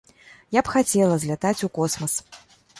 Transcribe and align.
Я 0.57 0.63
б 0.67 0.73
хацела 0.77 1.19
злятаць 1.25 1.65
у 1.71 1.73
космас. 1.79 2.19